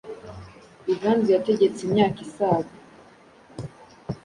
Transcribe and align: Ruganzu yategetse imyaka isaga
Ruganzu 0.85 1.29
yategetse 1.35 1.79
imyaka 1.87 2.17
isaga 2.27 2.71